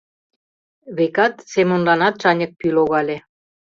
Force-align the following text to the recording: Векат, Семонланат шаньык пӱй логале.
Векат, 0.97 1.35
Семонланат 1.51 2.15
шаньык 2.21 2.51
пӱй 2.59 2.71
логале. 2.77 3.17